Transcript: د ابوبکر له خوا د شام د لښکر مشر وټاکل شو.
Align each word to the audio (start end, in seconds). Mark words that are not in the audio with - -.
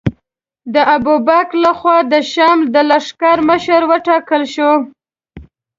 د 0.73 0.75
ابوبکر 0.95 1.55
له 1.65 1.71
خوا 1.79 1.97
د 2.13 2.13
شام 2.31 2.59
د 2.73 2.75
لښکر 2.89 3.37
مشر 3.49 3.81
وټاکل 3.91 4.43
شو. 4.53 4.71